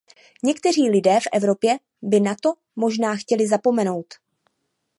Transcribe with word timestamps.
Někteří 0.43 0.89
lidé 0.89 1.19
v 1.19 1.27
Evropě 1.33 1.77
by 2.01 2.19
na 2.19 2.35
to 2.41 2.53
možná 2.75 3.15
chtěli 3.15 3.47
zapomenout. 3.47 4.05